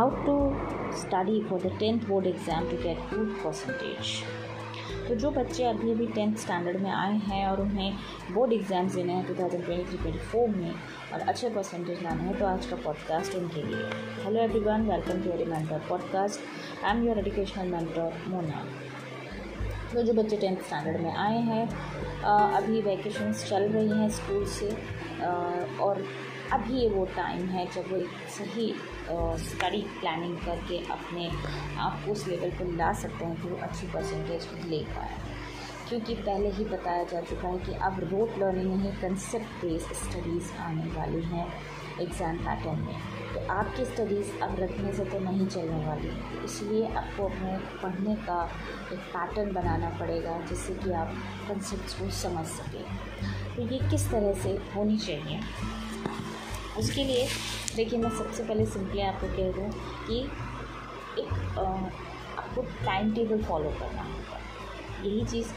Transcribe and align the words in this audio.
how 0.00 0.08
to 0.26 0.34
study 0.98 1.42
for 1.46 1.58
the 1.58 1.70
10th 1.80 2.06
board 2.08 2.26
exam 2.26 2.68
to 2.68 2.76
get 2.84 3.00
good 3.08 3.32
percentage. 3.40 4.12
तो 5.08 5.14
जो 5.22 5.30
बच्चे 5.30 5.64
अभी 5.64 5.90
अभी 5.92 6.06
टेंथ 6.14 6.36
स्टैंडर्ड 6.38 6.80
में 6.80 6.90
आए 6.90 7.16
हैं 7.24 7.46
और 7.46 7.60
उन्हें 7.60 7.96
बोर्ड 8.34 8.52
एग्ज़ाम्स 8.52 8.94
देने 8.94 9.12
हैं 9.12 9.26
two 9.26 9.34
thousand 9.40 9.64
twenty 9.64 9.84
three 9.84 9.98
twenty 9.98 10.18
four 10.30 10.48
में 10.48 10.70
और 11.12 11.20
अच्छे 11.20 11.48
परसेंटेज 11.54 12.02
लाने 12.02 12.22
हैं 12.24 12.38
तो 12.38 12.46
आज 12.46 12.66
का 12.66 12.76
पॉडकास्ट 12.84 13.34
उनके 13.36 13.62
लिए। 13.62 13.82
Hello 14.24 14.40
everyone 14.42 14.88
welcome 14.90 15.22
to 15.22 15.30
your 15.30 15.44
mentor 15.48 15.82
podcast 15.88 16.84
I 16.84 16.96
am 16.96 17.04
your 17.06 17.18
educational 17.18 17.72
mentor 17.72 18.22
Mona 18.28 18.64
तो 19.92 20.02
जो 20.02 20.12
बच्चे 20.22 20.36
टेंथ 20.36 20.62
स्टैंडर्ड 20.68 21.00
में 21.02 21.12
आए 21.16 21.40
हैं 21.50 21.66
अभी 22.60 22.80
वैकेशंस 22.82 23.44
चल 23.50 23.68
रही 23.72 23.98
हैं 24.00 24.08
स्कूल 24.20 24.44
से 24.58 24.70
और 25.84 26.04
अभी 26.52 26.80
ये 26.80 26.88
वो 26.88 27.04
टाइम 27.16 27.46
है 27.48 27.66
जब 27.74 27.90
वो 27.92 27.96
एक 27.96 28.28
सही 28.38 28.72
स्टडी 29.44 29.82
प्लानिंग 30.00 30.36
करके 30.38 30.78
अपने 30.92 31.30
आप 31.80 32.08
उस 32.10 32.26
लेवल 32.28 32.50
पर 32.50 32.76
ला 32.76 32.92
सकते 33.02 33.24
हैं 33.24 33.42
कि 33.42 33.48
वो 33.48 33.56
अच्छी 33.62 33.86
परसेंटेज 33.86 34.48
ले 34.68 34.82
पाए। 34.94 35.18
क्योंकि 35.88 36.14
पहले 36.14 36.50
ही 36.50 36.64
बताया 36.64 37.04
जा 37.04 37.20
चुका 37.20 37.48
है 37.48 37.58
कि 37.58 37.72
अब 37.82 37.98
रोट 38.10 38.38
लर्निंग 38.38 38.74
नहीं 38.74 38.92
कंसेप्ट 38.92 39.64
बेस 39.64 39.88
स्टडीज़ 40.02 40.52
आने 40.62 40.84
वाली 40.92 41.22
हैं 41.22 41.46
एग्ज़ाम 42.00 42.36
पैटर्न 42.38 42.78
में। 42.80 42.94
तो 43.34 43.40
आपकी 43.52 43.84
स्टडीज़ 43.84 44.30
अब 44.42 44.56
रखने 44.60 44.92
से 44.92 45.04
तो 45.04 45.18
नहीं 45.20 45.46
चलने 45.46 45.84
वाली। 45.86 46.12
इसलिए 46.44 46.86
आपको 46.86 47.24
अपने 47.24 47.56
पढ़ने 47.82 48.14
का 48.28 48.42
एक 48.92 48.98
पैटर्न 49.16 49.52
बनाना 49.52 49.90
पड़ेगा 50.00 50.38
जिससे 50.48 50.74
कि 50.74 50.92
आप 50.92 51.14
कंसेप्ट 51.48 51.98
को 52.00 52.10
समझ 52.22 52.46
सकें। 52.46 52.84
तो 53.56 53.62
ये 53.62 53.78
किस 53.90 54.10
तरह 54.10 54.32
से 54.42 54.58
होनी 54.76 54.98
चाहिए? 54.98 55.40
उसके 56.78 57.04
लिए, 57.04 57.26
देखिए 57.76 57.98
मैं 57.98 58.10
सबसे 58.18 58.42
पहले 58.42 58.66
सिंपली 58.66 59.00
आपको 59.02 59.26
कह 59.26 59.50
दूँ 59.52 59.70
कि 60.06 60.20
एक 61.22 61.58
आपको 61.58 62.62
टाइम 62.84 63.12
टेबल 63.14 63.42
फॉलो 63.42 63.70
करना 63.80 64.02
होगा। 64.02 64.38
यही 65.04 65.24
चीज़ 65.24 65.48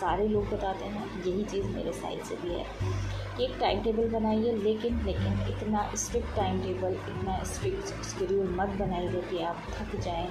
सारे 0.00 0.26
लोग 0.28 0.48
बताते 0.50 0.84
हैं, 0.84 1.06
यही 1.26 1.44
चीज़ 1.44 1.66
मेरे 1.66 1.92
साइड 1.92 2.22
से 2.24 2.34
भी 2.36 2.54
है 2.54 2.64
कि 3.36 3.44
एक 3.44 3.56
टाइम 3.60 3.82
टेबल 3.82 4.08
बनाइए, 4.10 4.52
लेकिन 4.56 5.00
लेकिन 5.06 5.40
इतना 5.50 5.90
स्ट्रिक्ट 5.96 6.36
टाइम 6.36 6.60
टेबल 6.62 6.94
इतना 6.94 7.42
स्ट्रिक्ट 7.52 8.04
शेड्यूल 8.04 8.54
मत 8.60 8.76
बनाइए 8.80 9.22
कि 9.30 9.42
आप 9.44 9.66
थक 9.72 9.98
जाएँ 10.00 10.28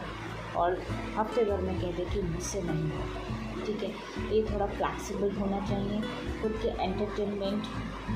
और 0.58 0.80
हफ़्ते 1.18 1.44
भर 1.46 1.62
में 1.62 1.80
कह 1.82 1.92
दें 1.98 2.10
कि 2.12 2.22
मुझसे 2.22 2.62
नहीं 2.62 2.90
होगा। 2.92 3.47
ठीक 3.68 3.84
है। 3.84 3.90
ये 4.34 4.42
थोड़ा 4.52 4.66
फ्लैक्सीबल 4.68 5.32
होना 5.38 5.60
चाहिए। 5.68 6.02
खुद 6.42 6.54
के 6.62 6.70
एंटरटेनमेंट 6.84 7.64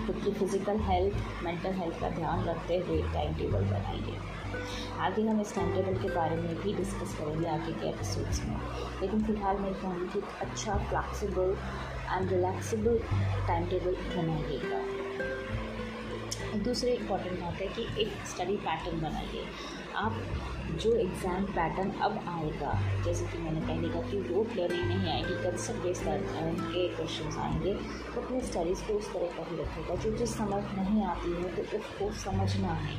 खुद 0.05 0.21
की 0.25 0.31
फ़िज़िकल 0.33 0.77
हेल्थ 0.89 1.43
मेंटल 1.43 1.73
हेल्थ 1.79 1.99
का 2.01 2.09
ध्यान 2.09 2.43
रखते 2.45 2.77
हुए 2.77 3.01
टाइम 3.13 3.33
टेबल 3.37 3.63
बनाइए। 3.71 4.15
आगे 4.99 5.21
हम 5.27 5.41
इस 5.41 5.53
टाइम 5.55 5.73
टेबल 5.75 6.01
के 6.01 6.09
बारे 6.15 6.35
में 6.35 6.55
भी 6.61 6.73
डिस्कस 6.73 7.15
करेंगे 7.17 7.47
आगे 7.49 7.73
के 7.73 7.89
एपिसोड्स 7.89 8.39
में। 8.45 8.55
लेकिन 9.01 9.23
फ़िलहाल 9.25 9.57
मैं 9.57 9.73
कहूँगी 9.73 10.07
कि 10.13 10.21
अच्छा 10.41 10.77
flexible 10.89 11.55
and 12.11 12.31
relaxable 12.31 12.99
time 13.47 13.65
table 13.69 13.95
बनाइएगा। 14.15 14.79
दूसरी 16.63 16.91
इंपॉर्टेंट 16.91 17.39
बात 17.41 17.61
है 17.61 17.67
कि 17.67 17.87
एक 18.01 18.25
स्टडी 18.27 18.55
पैटर्न 18.65 18.99
बनाइए। 19.01 19.45
आप 20.01 20.13
जो 20.81 20.91
एग्ज़ाम 20.97 21.43
पैटर्न 21.55 21.89
अब 22.01 22.13
आएगा, 22.29 22.71
जैसे 23.05 23.25
कि 23.25 23.37
मैंने 23.37 23.59
पहले 23.61 23.89
कहा 23.89 24.01
कि 24.11 24.17
रोड 24.23 24.55
लर्निंग 24.59 24.87
नहीं 24.87 25.11
आएगी 25.13 25.33
कंसेप्ट 25.43 25.83
बेस्ड 25.83 26.05
के 26.63 26.87
क्वेश्चन 26.95 27.37
आएँगे 27.39 27.73
तो 27.73 28.21
अपनी 28.21 28.41
स्टडीज़ 28.41 28.83
को 28.87 28.93
उस 28.93 29.11
तरह 29.13 29.37
का 29.37 29.43
ही 29.49 29.57
रखेगा, 29.61 29.95
जो 29.95 30.17
चीज़ 30.17 30.33
समझ 30.33 30.63
नहीं 30.77 31.03
आती 31.05 31.31
है 31.33 31.55
तो 31.55 31.77
उसको 31.77 32.11
समझना 32.23 32.73
है। 32.83 32.95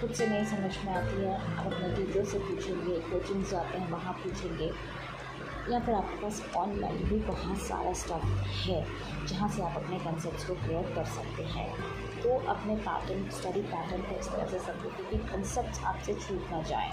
खुद 0.00 0.12
से 0.12 0.26
नहीं 0.26 0.44
समझ 0.46 0.72
में 0.84 0.92
आती 0.94 1.22
है, 1.22 1.34
आप 1.56 1.66
अपने 1.66 1.88
टीचर 1.96 2.24
से 2.24 2.38
पूछेंगे 2.38 2.98
कोचिंग 3.10 3.44
जाते 3.44 3.78
हैं, 3.78 3.90
वहाँ 3.90 4.12
पूछेंगे, 4.22 4.70
या 5.72 5.80
फिर 5.80 5.94
आपके 5.94 6.22
पास 6.22 6.42
ऑनलाइन 6.56 7.02
भी 7.08 7.18
बहुत 7.24 7.58
सारा 7.62 7.92
स्टफ़ 8.02 8.26
है, 8.60 8.84
जहाँ 9.26 9.48
से 9.48 9.62
आप 9.62 9.76
अपने 9.76 9.98
कंसेप्ट 10.04 10.46
को 10.48 10.54
क्लियर 10.62 10.94
कर 10.94 11.04
सकते 11.16 11.42
हैं। 11.54 11.68
तो 12.30 12.36
अपने 12.48 12.74
पैटर्न 12.76 13.28
स्टडी 13.30 13.60
पैटर्न 13.60 14.02
को 14.02 14.18
इस 14.18 14.28
तरह 14.28 14.46
से 14.46 14.58
समझो 14.58 14.88
क्योंकि 14.88 15.16
कंसेप्ट 15.28 15.84
आपसे 15.84 16.12
छूट 16.14 16.50
ना 16.52 16.60
जाए। 16.62 16.90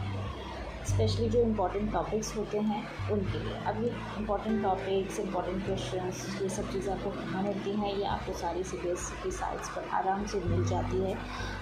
स्पेशली 0.86 1.28
जो 1.30 1.42
इम्पोर्टेंट 1.42 1.92
टॉपिक्स 1.94 2.36
होते 2.38 2.60
हैं, 2.60 2.82
उनके 3.12 3.40
लिए। 3.40 3.58
अब 3.68 3.84
ये 3.84 3.90
इम्पोर्टेंट 4.20 4.62
टॉपिक्स 4.64 5.20
इम्पोर्टेंट 5.20 5.66
क्वेश्चन 5.66 6.12
ये 6.44 6.50
सब 6.50 6.72
चीज़ें 6.72 6.92
आपको 6.94 7.10
कहाँ 7.12 7.44
मिलती 7.44 7.72
हैं, 7.72 7.94
ये 7.96 8.06
आपको 8.06 8.34
सारी 8.34 8.64
सी 8.64 8.78
बी 8.78 8.90
एस 8.90 9.12
की 9.24 9.32
साइट्स 9.32 9.70
पर 9.76 9.90
आराम 9.98 10.26
से 10.26 10.40
मिल 10.46 10.64
जाती 10.66 11.02
है। 11.02 11.16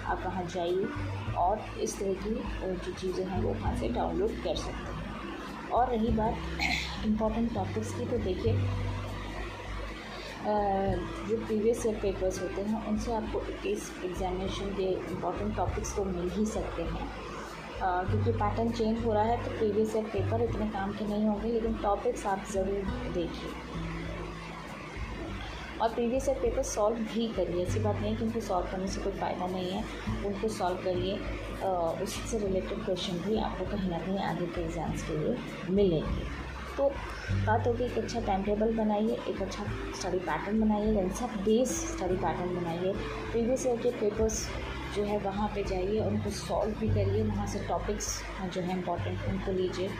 आप 0.06 0.22
वहाँ 0.26 0.44
जाइए 0.54 1.34
और 1.36 1.64
इस 1.82 1.98
तरह 1.98 2.14
की 2.24 2.34
जो 2.84 2.92
चीज़ें 2.92 3.24
हैं 3.24 3.42
वो 3.42 3.52
वहाँ 3.52 3.76
से 3.76 3.88
डाउनलोड 3.88 4.42
कर 4.44 4.56
सकते 4.56 4.92
हैं। 4.92 5.68
और 5.70 5.90
रही 5.90 6.10
बात 6.16 6.34
इम्पोर्टेंट 7.06 7.54
टॉपिक्स 7.54 7.94
की 7.94 8.06
तो 8.06 8.18
देखिए 8.24 8.52
जो 10.46 11.36
प्रीवियस 11.36 11.86
ईयर 11.86 11.94
पेपर्स 12.02 12.40
होते 12.42 12.62
हैं, 12.62 12.86
उनसे 12.88 13.12
आपको 13.14 13.40
इस 13.68 13.90
एग्जामिनेशन 14.04 14.74
के 14.74 14.90
इंपॉर्टेंट 15.12 15.56
टॉपिक्स 15.56 15.94
तो 15.96 16.04
मिल 16.06 16.28
ही 16.30 16.44
सकते 16.48 16.82
हैं। 16.84 17.08
क्योंकि 17.78 18.32
पैटर्न 18.32 18.70
चेंज 18.70 19.04
हो 19.04 19.12
रहा 19.12 19.22
है 19.24 19.42
तो 19.44 19.50
प्रीवियस 19.58 19.96
ईयर 19.96 20.04
पेपर 20.12 20.42
इतने 20.42 20.66
काम 20.70 20.92
के 20.92 21.04
नहीं 21.06 21.26
होंगे, 21.26 21.48
लेकिन 21.50 21.74
टॉपिक्स 21.82 22.26
आप 22.26 22.44
ज़रूर 22.52 23.10
देखिए। 23.14 23.50
और 25.80 25.88
प्रीवियस 25.94 26.28
ईयर 26.28 26.38
पेपर 26.42 26.62
सॉल्व 26.64 26.96
भी 27.12 27.26
करिए। 27.28 27.64
ऐसी 27.64 27.80
बात 27.80 27.96
नहीं 27.96 28.16
क्योंकि 28.16 28.40
सॉल्व 28.40 28.66
करने 28.70 28.86
से 28.88 29.00
कोई 29.00 29.12
फ़ायदा 29.12 29.46
नहीं 29.46 29.70
है, 29.70 29.84
उनको 30.26 30.48
सॉल्व 30.48 30.76
करिए। 30.84 31.18
उससे 32.02 32.38
रिलेटेड 32.38 32.84
क्वेश्चन 32.84 33.18
भी 33.26 33.38
आपको 33.40 33.64
कहीं 33.66 33.90
ना 33.90 33.98
कहीं 33.98 34.18
आगे 34.24 34.46
के 34.46 34.60
एग्ज़ाम्स 34.60 35.02
के 35.02 35.18
लिए 35.18 35.36
मिलेंगे। 35.70 36.24
तो 36.76 36.88
बात 37.46 37.66
होगी 37.66 37.84
एक 37.84 37.98
अच्छा 37.98 38.20
टाइम 38.20 38.42
टेबल 38.44 38.72
बनाइए, 38.76 39.16
एक 39.28 39.42
अच्छा 39.42 39.64
स्टडी 39.98 40.18
पैटर्न 40.20 40.60
बनाइए 40.60 41.02
आंसर 41.02 41.36
बेस 41.44 41.70
स्टडी 41.92 42.16
पैटर्न 42.16 42.54
बनाइए। 42.56 42.92
प्रीवियस 43.32 43.66
ईयर 43.66 43.76
के 43.76 43.90
पेपर्स 44.00 44.46
जो 44.96 45.04
है 45.04 45.18
वहाँ 45.18 45.48
पे 45.54 45.62
जाइए, 45.64 46.00
उनको 46.00 46.30
सॉल्व 46.30 46.78
भी 46.80 46.88
करिए, 46.88 47.22
वहाँ 47.22 47.46
से 47.46 47.58
टॉपिक्स 47.68 48.22
जो 48.54 48.60
है 48.60 48.78
इम्पोर्टेंट 48.78 49.28
उनको 49.28 49.52
लीजिए। 49.52 49.90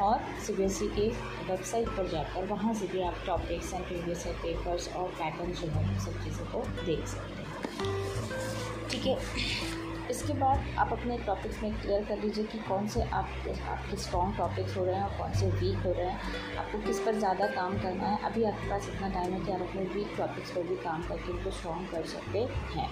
और 0.00 0.20
सी 0.46 0.52
बी 0.52 0.62
एस 0.64 0.82
ई 0.82 0.88
के 0.88 1.08
वेबसाइट 1.48 1.88
पर 1.88 2.08
जाकर 2.08 2.46
वहाँ 2.46 2.74
से 2.74 2.86
भी 2.86 3.02
आप 3.02 3.22
topics 3.26 3.72
and 3.74 3.84
previous 3.84 4.26
year 4.26 4.36
papers 4.42 4.88
और 4.96 5.08
पैटर्न 5.20 5.52
जो 5.52 5.68
है, 5.68 5.98
सब 6.04 6.22
चीज़ों 6.24 6.46
को 6.52 6.66
देख 6.86 7.06
सकते 7.06 7.42
हैं। 7.42 8.88
ठीक 8.90 9.06
है? 9.06 9.83
इसके 10.10 10.32
बाद 10.34 10.64
आप 10.78 10.92
अपने 10.92 11.16
टॉपिक्स 11.18 11.62
में 11.62 11.72
क्लियर 11.80 12.04
कर 12.04 12.18
लीजिए 12.18 12.44
कि 12.44 12.58
कौन 12.58 12.86
से 12.86 13.02
आप 13.02 13.28
आपके 13.68 13.96
स्ट्रॉन्ग 13.96 14.36
टॉपिक्स 14.36 14.76
हो 14.76 14.84
रहे 14.84 14.94
हैं 14.94 15.02
और 15.02 15.16
कौन 15.18 15.32
से 15.32 15.46
वीक 15.50 15.78
हो 15.86 15.92
रहे 15.92 16.06
हैं। 16.06 16.56
आपको 16.56 16.78
किस 16.78 17.00
पर 17.00 17.18
ज़्यादा 17.18 17.46
काम 17.46 17.78
करना 17.82 18.08
है? 18.08 18.18
अभी 18.24 18.44
आपके 18.44 18.70
पास 18.70 18.88
इतना 18.88 19.08
टाइम 19.14 19.32
है 19.32 19.40
कि 19.40 19.52
आप 19.52 19.60
अपने 19.60 19.82
वीक 19.94 20.14
टॉपिक्स 20.18 20.50
पर 20.50 20.62
भी 20.62 20.76
काम 20.84 21.02
करके 21.02 21.32
उनको 21.32 21.50
स्ट्रॉन्ग 21.50 21.88
कर 21.90 22.04
सकते 22.06 22.38
हैं। 22.74 22.88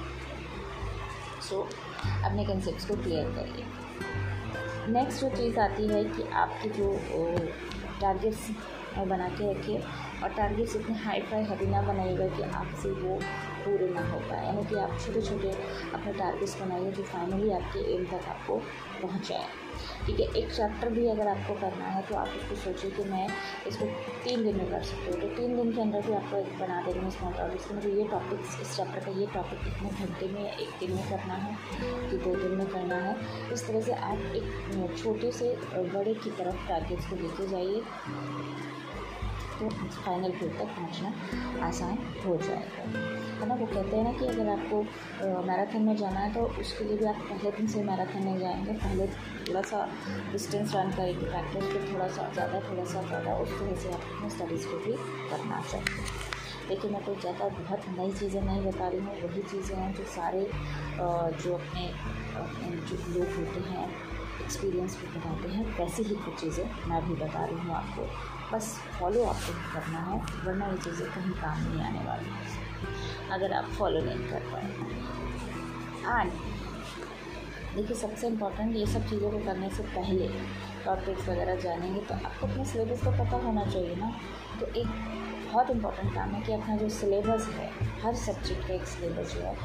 सो 1.40 1.56
so, 1.56 2.24
अपने 2.24 2.44
कंसेप्ट 2.44 2.88
को 2.88 3.02
क्लियर 3.02 3.30
करिए 3.38 3.64
नेक्स्ट 4.92 5.20
जो 5.20 5.28
चीज़ 5.30 5.58
आती 5.60 5.88
है 5.88 6.04
कि 6.04 6.22
आपके 6.34 6.68
जो 6.68 6.92
टारगेट्स 8.00 8.48
बना 8.98 9.28
के 9.28 9.52
रखिए। 9.52 9.78
और 10.22 10.28
टारगेट्स 10.28 10.76
इतने 10.76 10.96
हाई 10.98 11.20
फाई 11.20 11.42
हैवी 11.42 11.66
ना 11.66 11.82
बनाइएगा 11.82 12.26
कि 12.36 12.42
आपसे 12.42 12.88
वो 12.88 13.18
पूरे 13.64 13.88
ना 13.88 14.08
हो 14.10 14.18
पाए। 14.18 14.46
यानी 14.46 14.64
कि 14.64 14.76
आप 14.76 14.98
छोटे 15.06 15.22
छोटे 15.22 15.50
अपने 15.94 16.12
टारगेट्स 16.12 16.60
बनाइए 16.62 16.92
जो 16.92 17.02
फाइनली 17.02 17.52
आपके 17.52 17.94
एम 17.94 18.04
तक 18.04 18.28
आपको 18.28 18.56
पहुँचाए। 19.02 19.61
ठीक 20.06 20.20
है, 20.20 20.26
एक 20.36 20.50
चैप्टर 20.52 20.88
भी 20.90 21.06
अगर 21.08 21.28
आपको 21.28 21.54
करना 21.60 21.84
है 21.86 22.02
तो 22.08 22.14
आप 22.16 22.28
उसको 22.38 22.54
सोचिए 22.62 22.90
कि 22.90 23.04
मैं 23.10 23.26
इसको 23.66 23.86
तीन 24.24 24.42
दिन 24.44 24.56
में 24.56 24.70
कर 24.70 24.82
सकती 24.82 25.10
हूँ। 25.10 25.20
तो 25.20 25.28
तीन 25.36 25.56
दिन 25.56 25.72
के 25.72 25.80
अंदर 25.80 26.06
भी 26.06 26.14
आपको 26.14 26.36
एक 26.38 26.58
बना 26.58 26.80
देंगे 26.86 27.10
स्मॉल 27.10 27.32
टॉपिक्स 27.34 27.70
मुझे 27.72 27.90
ये 27.90 28.04
टॉपिक्स 28.10 28.60
इस 28.60 28.76
चैप्टर 28.76 29.04
का 29.04 29.18
ये 29.20 29.26
टॉपिक 29.34 29.66
इतने 29.66 29.90
घंटे 29.90 30.28
में, 30.28 30.44
एक 30.46 30.78
दिन 30.80 30.94
में 30.96 31.08
करना 31.10 31.34
है 31.36 31.56
कि 32.10 32.16
दो 32.18 32.34
दिन 32.36 32.56
में 32.58 32.66
करना 32.68 32.96
है। 33.06 33.16
इस 33.52 33.66
तरह 33.66 33.80
से 33.80 33.92
आप 34.10 34.34
एक 34.36 34.96
छोटे 35.02 35.32
से, 35.32 35.54
बड़े 35.94 36.14
की 36.14 36.30
तरफ़ 36.32 36.68
टारगेट्स 36.68 37.10
को 37.10 37.16
लेके 37.16 37.48
जाइए। 37.48 37.82
तो 39.62 39.68
फाइनल 39.96 40.32
गोल 40.38 40.48
तक 40.58 40.68
पहुँचना 40.76 41.66
आसान 41.66 41.98
हो 42.26 42.36
जाएगा। 42.38 43.10
है 43.40 43.48
ना, 43.48 43.54
वो 43.54 43.66
कहते 43.66 43.96
हैं 43.96 44.04
ना 44.04 44.12
कि 44.18 44.26
अगर 44.26 44.48
आपको 44.48 44.82
मैराथन 45.46 45.82
में 45.82 45.96
जाना 45.96 46.20
है 46.20 46.32
तो 46.34 46.40
उसके 46.60 46.84
लिए 46.84 46.96
भी 46.96 47.04
आप 47.06 47.20
पहले 47.30 47.50
दिन 47.52 47.66
से 47.66 47.82
मैराथन 47.84 48.24
नहीं 48.24 48.38
जाएँगे, 48.38 48.72
पहले 48.72 49.06
थोड़ा 49.48 49.62
सा 49.70 49.86
डिस्टेंस 50.32 50.74
रन 50.74 50.90
करेंगे 50.96 51.26
प्रैक्टिस 51.26 51.64
फिर 51.72 51.88
थोड़ा 51.92 52.08
सा 52.08 52.28
ज़्यादा 52.34 52.60
थोड़ा 52.68 52.84
सा 52.84 53.02
ज़्यादा, 53.08 53.34
उस 53.36 53.58
तरह 53.58 53.74
से 53.82 53.92
आप 53.92 54.06
अपने 54.12 54.30
स्टडीज़ 54.36 54.66
को 54.66 54.78
भी 54.86 54.92
करना 55.30 55.60
चाहिए 55.70 56.30
लेकिन 56.68 56.92
मैं 56.92 57.02
कोई 57.04 57.16
ज़्यादा 57.20 57.48
बहुत 57.50 57.88
नई 57.98 58.12
चीज़ें 58.18 58.42
नहीं 58.42 58.60
बता 58.66 58.88
रही 58.88 59.00
हूँ, 59.00 59.14
वही 59.22 59.42
चीज़ें 59.42 59.76
हैं 59.76 59.92
जो 59.94 60.04
सारे 60.12 60.46
जो 61.42 61.54
अपने 61.54 61.86
जो 62.88 62.96
लोग 63.14 63.28
होते 63.36 63.60
हैं 63.70 63.86
एक्सपीरियंस 64.52 64.96
भी 65.00 65.06
बताते 65.08 65.48
हैं। 65.48 65.64
वैसे 65.76 66.02
ही 66.02 66.14
कुछ 66.14 66.34
चीज़ें 66.40 66.88
मैं 66.88 67.00
भी 67.04 67.14
बता 67.16 67.44
रही 67.44 67.58
हूँ 67.58 67.74
आपको। 67.74 68.02
बस 68.52 68.66
फॉलो 68.98 69.22
आपको 69.24 69.52
करना 69.72 69.98
है, 69.98 70.18
वरना 70.44 70.66
ये 70.66 70.76
चीज़ें 70.78 71.06
कहीं 71.12 71.32
काम 71.34 71.62
नहीं 71.62 71.80
आने 71.82 72.02
वाली। 72.06 72.26
अगर 73.34 73.52
आप 73.52 73.70
फॉलो 73.78 74.00
नहीं 74.00 74.28
कर 74.30 74.42
पाए। 74.50 74.66
एंड 76.18 76.32
देखिए 77.76 77.96
सबसे 77.96 78.26
इम्पोर्टेंट 78.26 78.76
ये 78.76 78.86
सब 78.86 79.08
चीज़ों 79.10 79.30
को 79.30 79.38
करने 79.44 79.70
से 79.70 79.82
पहले 79.94 80.28
टॉपिक्स 80.84 81.28
वगैरह 81.28 81.56
जानेंगे 81.60 82.00
तो 82.02 82.14
आपको 82.14 82.46
अपने 82.46 82.64
सिलेबस 82.64 83.04
को 83.04 83.10
पता 83.12 83.36
होना 83.46 83.64
चाहिए 83.64 83.96
ना। 83.96 84.12
तो 84.60 84.66
एक 84.80 84.88
बहुत 85.52 85.70
इम्पोर्टेंट 85.70 86.14
काम 86.14 86.30
है 86.30 86.42
कि 86.42 86.52
अपना 86.52 86.76
जो 86.76 86.88
सिलेबस 86.98 87.48
है, 87.54 87.70
हर 88.02 88.14
सब्जेक्ट 88.18 88.68
का 88.68 88.74
एक 88.74 88.84
सिलेबस 88.86 89.34
जो 89.34 89.40
है 89.40 89.56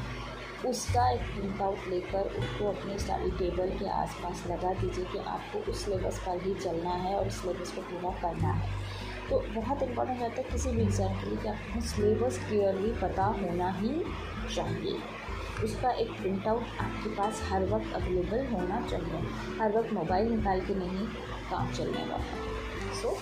उसका 0.66 1.08
एक 1.10 1.20
प्रिंट 1.22 1.60
आउट 1.62 1.86
लेकर 1.88 2.30
उसको 2.38 2.68
अपने 2.68 2.98
स्टडी 2.98 3.30
टेबल 3.38 3.68
के 3.78 3.88
आसपास 3.90 4.42
लगा 4.46 4.72
दीजिए 4.80 5.04
कि 5.12 5.18
आपको 5.18 5.58
उस 5.70 5.84
सिलेबस 5.84 6.18
पर 6.26 6.40
ही 6.42 6.54
चलना 6.54 6.94
है 7.02 7.14
और 7.16 7.26
उस 7.26 7.40
सिलेबस 7.40 7.72
को 7.72 7.82
पूरा 7.90 8.10
करना 8.22 8.52
है। 8.52 8.70
तो 9.28 9.38
बहुत 9.54 9.82
इम्पोर्टेंट 9.82 10.20
रहता 10.20 10.42
है 10.42 10.50
किसी 10.50 10.70
भी 10.70 10.82
एग्ज़ाम 10.82 11.14
के 11.20 11.28
लिए 11.28 11.38
कि 11.38 11.48
आपको 11.48 11.80
सिलेबस 11.88 12.38
क्लियरली 12.46 12.92
पता 13.02 13.24
होना 13.40 13.70
ही 13.78 13.92
चाहिए। 14.54 14.98
उसका 15.64 15.90
एक 15.92 16.10
प्रिंट 16.18 16.46
आउट 16.48 16.62
आपके 16.80 17.14
पास 17.16 17.42
हर 17.50 17.64
वक्त 17.70 17.94
अवेलेबल 17.94 18.46
होना 18.52 18.80
चाहिए। 18.88 19.22
हर 19.60 19.78
वक्त 19.78 19.92
मोबाइल 19.92 20.30
निकाल 20.30 20.60
के 20.66 20.74
नहीं 20.74 21.06
काम 21.50 21.72
चलने 21.72 22.06
वाला। 22.10 22.92
सो 23.02 23.16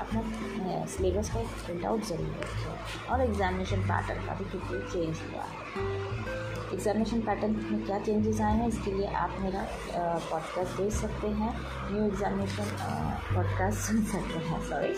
अपना 0.00 0.84
सिलेबस 0.86 1.30
का 1.32 1.40
एक 1.40 1.48
प्रिंट 1.64 1.84
आउट 1.86 2.04
ज़रूर 2.04 2.36
रखें 2.42 3.10
और 3.12 3.22
एग्ज़ामिनेशन 3.22 3.82
पैटर्न 3.90 4.26
का 4.26 4.34
भी 4.34 4.44
क्योंकि 4.50 4.90
चेंज 4.92 5.20
हुआ 5.22 5.42
है। 5.42 6.49
एग्ज़ामिनेशन 6.72 7.20
पैटर्न 7.20 7.54
में 7.70 7.84
क्या 7.86 7.98
चेंजेस 7.98 8.40
आए 8.40 8.56
हैं, 8.56 8.68
इसके 8.68 8.90
लिए 8.92 9.06
आप 9.22 9.36
मेरा 9.40 9.62
पॉडकास्ट 10.30 10.76
देख 10.76 10.92
सकते 10.94 11.28
हैं। 11.38 11.54
न्यू 11.92 12.04
एग्ज़ामिनेशन 12.04 12.76
पॉडकास्ट 13.34 13.78
सुन 13.80 14.04
सकते 14.12 14.38
हैं 14.46 14.60
sorry 14.68 14.94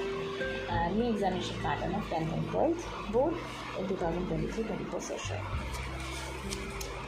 new 0.95 1.05
examination 1.05 1.63
pattern 1.63 1.95
of 1.95 2.11
tenth 2.11 2.33
and 2.33 2.51
twelfth 2.51 3.13
board 3.13 3.35
in 3.81 3.89
two 3.89 3.97
thousand 4.03 4.29
twenty 4.29 4.53
three 4.53 4.65
twenty 4.65 4.85
four 4.85 5.01
session 5.01 5.39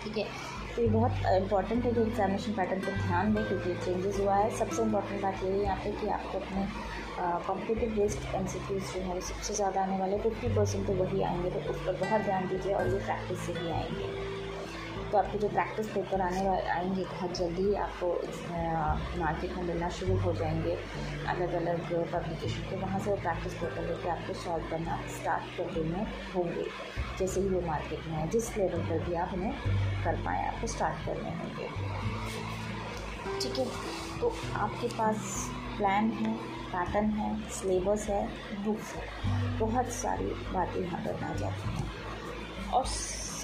ठीक 0.04 0.18
है? 0.18 0.24
तो 0.76 0.82
ये 0.82 0.88
बहुत 0.88 1.26
इंपॉर्टेंट 1.32 1.84
है 1.84 1.92
कि 1.92 2.00
एग्जामिनेशन 2.00 2.52
पैटर्न 2.52 2.80
पर 2.80 3.00
ध्यान 3.02 3.34
दें, 3.34 3.44
क्योंकि 3.44 3.74
चेंजेस 3.84 4.18
हुआ 4.20 4.34
है। 4.34 4.50
सबसे 4.58 4.82
इंपॉर्टेंट 4.82 5.22
बात 5.22 5.42
यही 5.44 5.52
है 5.52 5.62
यहाँ 5.64 5.76
पे 5.84 5.92
कि 6.00 6.08
आपको 6.16 6.38
अपने 6.38 6.66
कॉम्पिटेटिव 7.46 7.90
बेस्ड 7.96 8.34
एम 8.34 8.46
जो 8.46 9.00
है 9.02 9.20
सबसे 9.20 9.54
ज़्यादा 9.54 9.82
आने 9.82 9.98
वाले 9.98 10.18
फिफ्टी 10.18 10.48
परसेंट 10.56 10.86
तो 10.86 10.92
वही 10.94 11.22
आएँगे 11.22 11.50
तो 11.50 11.70
उस 11.70 11.84
पर 11.86 11.98
बहुत 12.00 12.20
ध्यान 12.22 12.48
दीजिए 12.48 12.74
और 12.74 12.88
ये 12.88 12.98
प्रैक्टिस 13.04 13.46
से 13.46 13.52
ही 13.58 13.70
आएँगे। 13.72 14.32
तो 15.12 15.18
आपके 15.18 15.38
जो 15.38 15.48
प्रैक्टिस 15.48 15.86
पेपर 15.88 16.20
आने 16.20 16.46
आएँगे 16.48 17.04
बहुत 17.04 17.36
जल्दी, 17.38 17.74
आपको 17.74 18.08
मार्केट 19.20 19.56
में 19.56 19.62
मिलना 19.62 19.88
शुरू 19.98 20.16
हो 20.18 20.32
जाएँगे। 20.32 20.74
अलग 21.28 21.52
अलग 21.52 21.80
पब्लिकेशन 22.12 22.62
के 22.70 22.76
वहाँ 22.76 22.98
से 23.00 23.10
वो 23.10 23.16
प्रैक्टिस 23.16 23.54
पेपर 23.54 23.82
लेके 23.82 24.08
आपको 24.08 24.34
सॉल्व 24.34 24.70
करना 24.70 25.00
स्टार्ट 25.10 25.56
कर 25.58 25.72
देने 25.74 26.04
होंगे। 26.34 26.66
जैसे 27.18 27.40
ही 27.40 27.48
वो 27.48 27.60
मार्केट 27.60 28.06
में 28.06 28.14
है 28.14 28.28
जिस 28.30 28.56
लेवल 28.56 28.80
पर 28.80 29.04
भी 29.04 29.14
आप 29.14 29.34
उन्हें 29.34 29.52
कर 30.04 30.16
पाएँ, 30.24 30.46
आपको 30.46 30.66
स्टार्ट 30.66 31.06
करने 31.06 31.36
होंगे। 31.38 31.68
ठीक 33.40 33.58
है? 33.58 33.66
तो 34.20 34.32
आपके 34.56 34.88
पास 34.88 35.50
प्लान 35.76 36.10
है 36.12 36.34
पैटर्न 36.74 37.10
है 37.10 37.50
सिलेबस 37.50 38.06
है 38.08 38.26
बुक्स 38.64 38.94
है। 38.94 39.58
बहुत 39.58 39.88
सारी 39.92 40.26
बातें 40.52 40.80
यहाँ 40.80 41.00
पर 41.00 41.24
आ 41.24 41.34
जाती 41.34 41.68
हैं। 41.68 42.70
और 42.70 42.84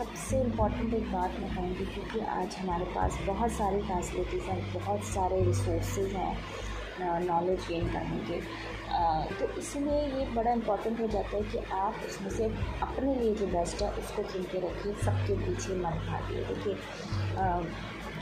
सबसे 0.01 0.39
इंपॉर्टेंट 0.41 0.93
एक 0.95 1.11
बात 1.13 1.31
मैं 1.41 1.49
कहूँगी 1.55 1.85
क्योंकि 1.85 2.21
आज 2.35 2.55
हमारे 2.59 2.85
पास 2.93 3.19
बहुत 3.27 3.51
सारी 3.53 3.81
फैसिलिटीज़ 3.89 4.45
हैं, 4.45 4.73
बहुत 4.75 5.03
सारे 5.07 5.43
रिसोर्सेज 5.45 6.15
हैं 6.15 7.27
नॉलेज 7.27 7.67
गेन 7.69 7.89
करने 7.89 8.21
के। 8.29 8.39
तो 9.41 9.49
इसलिए 9.59 9.99
ये 10.15 10.25
बड़ा 10.37 10.53
इंपॉर्टेंट 10.53 11.01
हो 11.01 11.07
जाता 11.07 11.37
है 11.37 11.43
कि 11.51 11.59
आप 11.81 12.01
उसमें 12.09 12.31
से 12.31 12.45
अपने 12.83 13.15
लिए 13.15 13.35
जो 13.35 13.47
बेस्ट 13.49 13.83
है, 13.83 13.91
उसको 14.05 14.23
चुन 14.33 14.43
के 14.53 14.65
रखिए, 14.67 14.95
सबके 15.05 15.37
पीछे 15.45 15.77
मत 15.83 16.01
भागिए, 16.09 16.45
देखिए। 16.49 16.75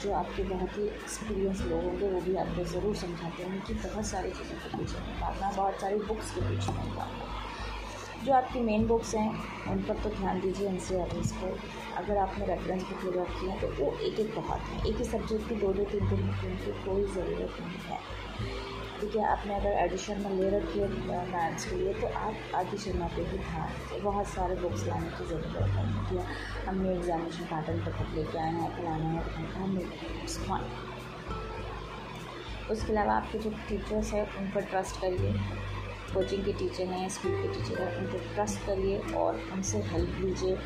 जो 0.02 0.12
आपके 0.14 0.42
बहुत 0.50 0.78
ही 0.78 0.86
एक्सपीरियंस 0.88 1.62
लोग 1.70 1.84
होंगे, 1.84 2.08
वो 2.08 2.20
भी 2.20 2.36
आपको 2.42 2.64
ज़रूर 2.74 2.96
समझाते 2.96 3.42
हैं 3.42 3.64
कि 3.66 3.74
बहुत 3.86 4.06
सारी 4.06 4.30
चीज़ों 4.30 4.58
के 4.58 4.76
पीछे 4.76 4.98
नहीं 4.98 5.20
भागना, 5.20 5.50
बहुत 5.56 5.80
सारी 5.80 5.98
बुक्स 6.10 6.34
के 6.34 6.48
पीछे 6.48 6.72
नहीं 6.72 6.94
भागना। 6.96 7.27
जो 8.24 8.32
आपकी 8.34 8.60
मेन 8.60 8.86
बुक्स 8.86 9.14
हैं, 9.14 9.28
उन 9.72 9.82
पर 9.88 9.98
तो 10.02 10.10
ध्यान 10.10 10.40
दीजिए 10.40 10.68
एन 10.68 10.78
सी 10.80 10.94
पर। 11.34 11.58
अगर 11.98 12.16
आपने 12.18 12.46
रेफरेंस 12.46 12.82
बुक 12.82 13.04
ले 13.04 13.20
रखी 13.20 13.46
है 13.48 13.60
तो 13.60 13.68
वो 13.76 13.92
एक 13.98 14.18
एक 14.20 14.34
बहुत 14.36 14.60
है। 14.70 14.88
एक 14.88 14.96
ही 14.96 15.04
सब्जेक्ट 15.04 15.48
की 15.48 15.54
दो 15.56 15.72
दो 15.72 15.84
तीन 15.92 16.08
तीन 16.10 16.26
बुक 16.26 16.40
की 16.64 16.72
कोई 16.84 17.04
ज़रूरत 17.14 17.60
नहीं 17.60 17.80
है। 17.86 17.98
ठीक 19.00 19.16
है 19.16 19.24
आपने 19.26 19.54
अगर 19.54 19.72
एडिशन 19.80 20.20
में 20.22 20.30
ले 20.36 20.48
रखी 20.50 20.80
है 20.80 20.88
मैथ्स 21.32 21.64
के 21.70 21.76
लिए 21.76 21.92
तो 21.94 22.06
आप 22.18 22.54
आदि 22.56 22.78
शर्मा 22.78 23.06
पे 23.16 23.22
ही 23.22 23.38
ध्यान 23.38 24.02
बहुत 24.02 24.26
सारे 24.28 24.54
बुक्स 24.62 24.86
लाने 24.86 25.10
की 25.18 25.26
ज़रूरत 25.26 25.70
है। 25.76 26.24
हमने 26.66 26.92
एग्जामिनेशन 26.94 27.44
पैटर्न 27.44 27.84
पर 27.84 27.92
खुद 27.98 28.14
लेके 28.16 28.38
आए 28.38 28.52
हैं 28.52 28.70
फलाना 28.76 29.08
है 29.10 29.20
हमने 29.54 29.84
उसके 32.70 32.92
अलावा 32.92 33.12
आपके 33.14 33.38
जो 33.38 33.50
टीचर्स 33.68 34.12
हैं, 34.12 34.22
उन 34.38 34.50
पर 34.50 34.64
ट्रस्ट 34.70 35.00
करिए। 35.00 35.32
कोचिंग 36.14 36.44
के 36.44 36.52
टीचर 36.52 36.86
हैं 36.86 37.08
स्कूल 37.08 37.32
के 37.32 37.48
टीचर 37.48 37.82
हैं, 37.82 37.96
उनको 37.96 38.18
ट्रस्ट 38.34 38.66
करिए 38.66 38.98
और 39.14 39.40
उनसे 39.52 39.78
हेल्प 39.78 40.20
लीजिए। 40.20 40.56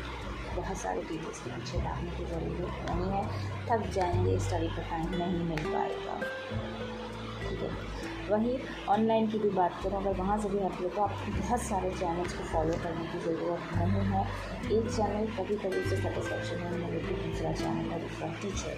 बहुत 0.55 0.77
सारे 0.77 1.01
टीचर्स 1.01 1.39
के 1.39 1.49
पीछे 1.49 1.77
डालने 1.77 2.11
की 2.11 2.25
ज़रूरत 2.25 2.89
नहीं 2.89 3.09
है। 3.11 3.23
थक 3.67 3.89
जाएँगे 3.91 4.37
स्टडी 4.39 4.67
का 4.67 4.81
टाइम 4.89 5.15
नहीं 5.15 5.43
मिल 5.43 5.63
पाएगा। 5.73 6.19
ठीक 7.49 7.59
है? 7.59 7.71
वहीं 8.29 8.57
ऑनलाइन 8.89 9.27
की 9.27 9.39
भी 9.39 9.49
बात 9.49 9.79
करूँ, 9.83 10.01
अगर 10.01 10.19
वहाँ 10.19 10.37
से 10.37 10.49
भी 10.49 10.59
हेल्प 10.59 10.81
ले 10.81 10.89
तो 10.89 11.01
आपको 11.01 11.31
बहुत 11.31 11.61
सारे 11.61 11.91
चैनल्स 11.91 12.33
को 12.33 12.43
फॉलो 12.43 12.73
करने 12.73 13.05
की 13.05 13.19
ज़रूरत 13.19 13.73
नहीं 13.75 14.05
है। 14.11 14.21
एक 14.77 14.91
चैनल 14.91 15.25
कभी 15.37 15.55
कभी 15.55 15.81
उसे 15.81 15.97
सेटिस्फेक्शन 15.97 16.63
नहीं 16.63 16.85
मिलेगी, 16.85 17.29
दूसरा 17.29 17.51
चैनल 17.53 17.89
का 17.89 17.97
दूसरा 17.97 18.27
टीचर 18.41 18.77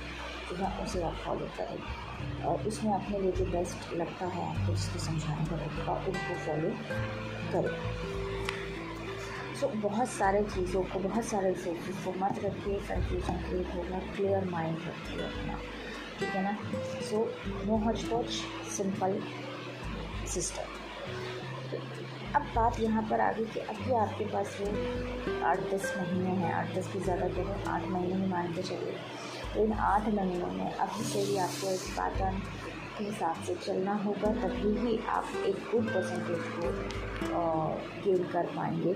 तो 0.50 0.84
उसे 0.84 1.04
आप 1.04 1.16
फॉलो 1.26 1.46
करें। 1.58 2.44
और 2.44 2.68
उसमें 2.68 2.94
अपने 2.94 3.20
लिए 3.20 3.32
जो 3.32 3.46
बेस्ट 3.46 3.94
लगता 3.94 4.26
है 4.26 4.44
आपको 4.50 4.74
उसको 4.74 5.00
समझाने 5.00 5.46
का 5.46 5.58
तरीका 5.58 5.94
उसको 5.94 6.36
फॉलो 6.46 6.70
करें। 7.52 7.74
सो 9.56 9.68
so, 9.68 9.76
बहुत 9.76 10.10
सारे 10.10 10.44
चीज़ों 10.44 10.84
को 10.84 11.00
बहुत 11.00 11.26
सारे 11.26 11.50
रिसोर्सेज 11.50 11.96
को 12.06 12.12
मत 12.12 12.40
रखिए 12.46 12.80
कन्फ्यूज़न 12.80 13.38
क्रिएट 13.44 13.76
होगा 13.76 14.00
क्लियर 14.16 14.46
माइंड 14.46 14.78
रखिए 14.78 15.26
अपना। 15.26 15.60
ठीक 16.20 16.30
है 16.30 16.44
ना? 16.44 16.58
So 17.10 17.26
no 17.66 17.78
hotch 17.90 18.04
potch 18.04 18.30
simple 18.78 19.22
system 20.28 20.68
अब 22.36 22.42
बात 22.56 22.80
यहाँ 22.80 23.02
पर 23.10 23.22
आ 23.22 23.32
गई 23.32 23.46
कि 23.46 23.60
अभी 23.62 23.94
आपके 23.96 24.26
पास 24.32 24.58
वो 24.62 24.68
आठ 25.48 25.60
दस 25.74 25.94
महीने 25.98 26.30
हैं, 26.30 26.54
आठ 26.54 26.76
दस 26.78 26.88
की 26.94 27.00
ज़्यादा 27.00 27.28
करें 27.36 27.64
आठ 27.66 27.88
महीने 27.88 28.16
ही 28.16 28.28
मान 28.30 28.54
के 28.54 28.62
चलिए। 28.62 28.96
तो 29.54 29.64
इन 29.64 29.74
आठ 29.74 30.08
महीनों 30.14 30.52
में 30.54 30.72
अभी 30.72 31.04
से 31.04 31.20
ही 31.22 31.38
आपको 31.38 31.72
इस 31.72 31.88
पैटर्न 32.00 32.40
के 32.98 33.04
हिसाब 33.04 33.44
से 33.44 33.56
चलना 33.56 33.94
होगा, 34.04 34.32
तभी 34.42 34.76
ही 34.80 34.98
आप 35.10 35.32
एक 35.46 35.56
गुड 35.72 35.94
परसेंटेज 35.94 36.44
को 36.56 36.72
गेन 38.04 38.28
कर 38.34 38.46
पाएँगे। 38.56 38.94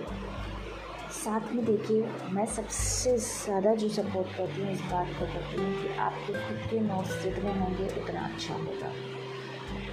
साथ 1.13 1.53
में 1.53 1.63
देखिए, 1.65 2.09
मैं 2.31 2.45
सबसे 2.47 3.17
ज़्यादा 3.19 3.73
जो 3.75 3.89
सपोर्ट 3.91 4.35
करती 4.37 4.61
हूँ 4.61 4.71
इस 4.71 4.81
बात 4.91 5.07
को 5.19 5.25
करती 5.27 5.61
हूँ 5.61 5.73
कि 5.81 5.97
आपके 5.99 6.33
खुद 6.33 6.69
के 6.69 6.79
नोट्स 6.81 7.21
जितने 7.23 7.59
होंगे, 7.59 7.87
उतना 8.01 8.25
अच्छा 8.25 8.53
होगा। 8.55 8.91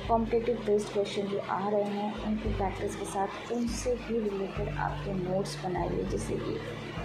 कॉम्पिटेटिव 0.08 0.56
बेस्ड 0.66 0.92
क्वेश्चन 0.92 1.26
जो 1.28 1.38
आ 1.50 1.68
रहे 1.68 1.84
हैं, 1.84 2.24
उनकी 2.24 2.48
प्रैक्टिस 2.56 2.94
के 2.96 3.04
साथ 3.04 3.50
उनसे 3.52 3.90
ही 4.00 4.18
रिलेटेड 4.18 4.68
आपके 4.78 5.14
नोट्स 5.14 5.56
बनाइए 5.64 6.04
जैसे 6.10 6.34
कि 6.36 6.52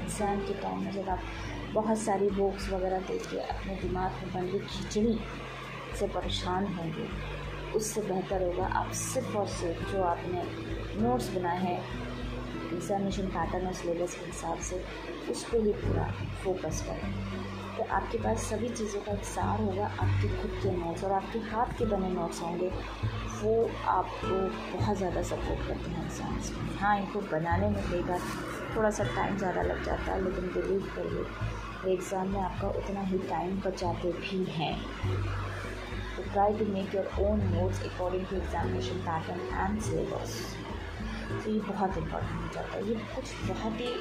एग्ज़ाम 0.01 0.39
के 0.47 0.53
टाइम 0.61 0.83
में 0.83 0.91
जब 0.91 1.09
आप 1.09 1.21
बहुत 1.73 1.97
सारी 1.97 2.29
बुक्स 2.31 2.69
वगैरह 2.69 2.99
देख 3.07 3.25
के 3.31 3.39
अपने 3.39 3.75
दिमाग 3.81 4.11
में 4.11 4.33
बन 4.33 4.51
रही 4.51 4.59
खिचड़ी 4.59 5.17
से 5.99 6.07
परेशान 6.07 6.65
होंगे। 6.75 7.07
उससे 7.77 8.01
बेहतर 8.01 8.43
होगा 8.43 8.65
आप 8.79 8.91
सिर्फ़ 9.01 9.37
और 9.37 9.47
सिर्फ़ 9.49 9.91
जो 9.91 10.03
आपने 10.03 10.43
नोट्स 11.01 11.33
बनाए 11.35 11.59
हैं 11.63 11.79
एग्जामिनेशन 12.73 13.27
पैटर्न 13.37 13.67
और 13.67 13.73
सिलेबस 13.73 14.15
के 14.15 14.25
हिसाब 14.25 14.59
से 14.69 14.83
उस 15.31 15.43
पर 15.43 15.65
ही 15.65 15.73
पूरा 15.81 16.11
फोकस 16.43 16.85
करें। 16.87 17.60
तो 17.81 17.87
आपके 17.89 18.17
पास 18.17 18.43
सभी 18.43 18.67
चीज़ों 18.69 18.99
का 19.01 19.11
एक 19.11 19.23
सार 19.25 19.61
होगा, 19.61 19.85
आपके 19.85 20.27
खुद 20.41 20.51
के 20.63 20.71
नोट्स 20.71 21.03
और 21.03 21.11
आपके 21.11 21.39
हाथ 21.49 21.71
के 21.77 21.85
बने 21.85 22.09
नोट्स 22.09 22.41
होंगे, 22.41 22.67
वो 23.37 23.53
आपको 23.89 24.35
बहुत 24.73 24.97
ज़्यादा 24.97 25.21
सपोर्ट 25.29 25.67
करते 25.67 25.89
हैं 25.91 26.03
एग्ज़ाम्स 26.03 26.51
में। 26.51 26.75
हाँ 26.79 26.95
इनको 26.99 27.21
बनाने 27.31 27.69
में 27.69 27.81
कई 27.89 28.01
बार 28.09 28.19
थोड़ा 28.75 28.89
सा 28.89 29.03
टाइम 29.15 29.37
ज़्यादा 29.37 29.61
लग 29.61 29.83
जाता 29.83 30.11
है, 30.11 30.23
लेकिन 30.23 30.53
बिलीव 30.53 30.91
करिए 30.95 31.93
एग्ज़ाम 31.93 32.29
में 32.33 32.39
आपका 32.41 32.67
उतना 32.79 33.01
ही 33.03 33.17
टाइम 33.29 33.59
बचाते 33.65 34.11
भी 34.19 34.43
हैं। 34.51 34.75
तो 36.15 36.31
try 36.31 36.57
to 36.59 36.65
make 36.73 36.95
your 36.95 37.11
own 37.21 37.41
notes 37.55 37.83
according 37.83 38.25
to 38.25 38.35
examination 38.35 39.05
pattern 39.09 39.41
and 39.57 39.81
syllabus 39.81 40.39
तो 41.31 41.49
ये 41.49 41.59
बहुत 41.61 41.97
इम्पोर्टेंट 41.97 42.41
हो 42.41 42.53
जाता 42.53 42.77
है। 42.77 42.87
ये 42.89 42.95
कुछ 43.15 43.33
बहुत 43.49 43.79
ही 43.79 43.93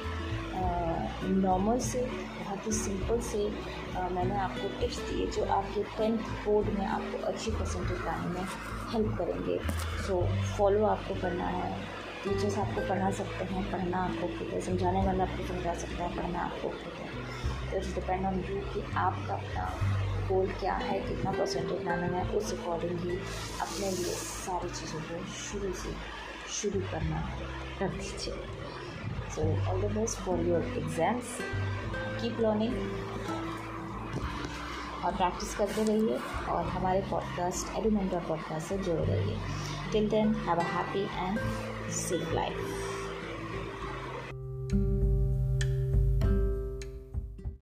नॉर्मल 1.23 1.79
से 1.79 2.01
बहुत 2.01 2.67
ही 2.67 2.71
सिंपल 2.71 3.19
से 3.21 3.45
आ, 3.97 4.07
मैंने 4.09 4.35
आपको 4.39 4.67
टिप्स 4.79 4.97
दिए 4.99 5.25
जो 5.27 5.45
आपके 5.53 5.83
टेंथ 5.97 6.17
बोर्ड 6.45 6.67
में 6.79 6.85
आपको 6.85 7.25
अच्छी 7.27 7.51
परसेंटेज 7.51 8.05
लाने 8.05 8.27
में 8.33 8.45
हेल्प 8.93 9.17
करेंगे। 9.17 9.57
सो 10.07 10.21
so, 10.21 10.57
फॉलो 10.57 10.85
आपको 10.85 11.15
करना 11.21 11.47
है 11.47 11.71
टीचर्स 12.23 12.57
आपको 12.57 12.81
पढ़ा 12.89 13.11
सकते 13.19 13.45
हैं 13.53 13.71
पढ़ना 13.71 13.97
आपको 13.97 14.27
खुद 14.37 14.53
है 14.53 14.61
समझाने 14.61 15.05
वाला 15.05 15.23
आपको 15.23 15.47
समझा 15.47 15.73
सकता 15.73 16.03
है 16.03 16.15
पढ़ना 16.17 16.39
आपको 16.39 16.69
खुद 16.69 16.93
है। 17.01 17.77
इट्स 17.77 17.93
डिपेंड 17.95 18.25
ऑन 18.25 18.39
यू 18.49 18.59
कि 18.73 18.83
आपका 18.97 19.33
अपना 19.33 19.65
गोल 20.27 20.47
क्या 20.59 20.73
है 20.73 20.99
कितना 21.07 21.31
परसेंटेज 21.31 21.85
लाना 21.85 22.05
है 22.17 22.23
उस 22.37 22.53
अकॉर्डिंग 22.53 22.99
ही 22.99 23.17
अपने 23.61 23.91
लिए 23.91 24.13
सारी 24.23 24.69
चीज़ों 24.69 24.99
को 25.01 25.23
शुरू 25.43 25.73
से 25.83 25.93
शुरू 26.59 26.79
करना 26.91 27.29
रख 27.81 27.91
दीजिए। 27.91 28.60
सो 29.35 29.41
all 29.65 29.81
the 29.81 29.89
best 29.97 30.21
for 30.23 30.37
your 30.45 30.61
exams 30.77 31.37
keep 32.21 32.39
learning 32.39 32.73
और 35.05 35.15
प्रैक्टिस 35.15 35.55
करते 35.57 35.83
रहिए 35.83 36.17
और 36.53 36.65
हमारे 36.69 37.01
पॉडकास्ट 37.11 37.77
एडुमेंटा 37.79 38.19
पॉडकास्ट 38.27 38.67
से 38.67 38.77
जुड़े 38.77 39.05
रहिए। 39.05 39.37
Till 39.91 40.09
then 40.09 40.33
have 40.47 40.59
a 40.59 40.65
happy 40.73 41.01
and 41.01 41.39
safe 41.99 42.33
life 42.35 42.90